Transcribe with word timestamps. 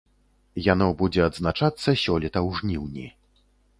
Яно 0.67 0.87
будзе 1.01 1.21
адзначацца 1.29 1.89
сёлета 2.05 2.39
ў 2.47 2.59
жніўні. 2.61 3.05